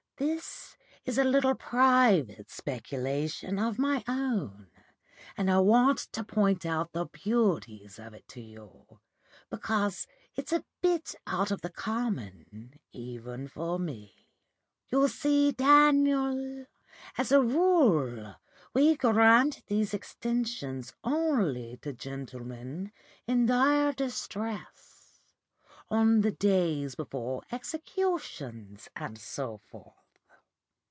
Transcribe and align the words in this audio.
'This 0.21 0.77
is 1.03 1.17
a 1.17 1.23
little 1.23 1.55
private 1.55 2.47
speculation 2.47 3.57
of 3.57 3.79
my 3.79 4.03
own, 4.07 4.67
and 5.35 5.49
I 5.49 5.57
want 5.57 5.97
to 6.13 6.23
point 6.23 6.63
out 6.63 6.91
the 6.91 7.05
beauties 7.07 7.97
of 7.97 8.13
it 8.13 8.27
to 8.27 8.39
you, 8.39 8.99
because 9.49 10.05
it's 10.35 10.53
a 10.53 10.63
bit 10.79 11.15
out 11.25 11.49
of 11.49 11.61
the 11.61 11.71
common, 11.71 12.79
even 12.91 13.47
for 13.47 13.79
me. 13.79 14.27
You 14.89 15.07
see, 15.07 15.53
Daniel, 15.53 16.67
as 17.17 17.31
a 17.31 17.41
rule 17.41 18.35
we 18.75 18.95
grant 18.95 19.63
these 19.65 19.91
extensions 19.91 20.93
only 21.03 21.77
to 21.77 21.93
gentlemen 21.93 22.91
in 23.25 23.47
dire 23.47 23.91
distress 23.91 25.19
on 25.89 26.21
the 26.21 26.31
days 26.31 26.93
before 26.93 27.41
executions 27.51 28.87
and 28.95 29.17
so 29.17 29.57
forth. 29.57 29.95